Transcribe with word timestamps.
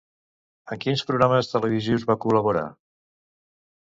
En 0.75 0.79
quins 0.85 1.03
programes 1.09 1.51
televisius 1.51 2.05
va 2.13 2.15
col·laborar? 2.23 2.65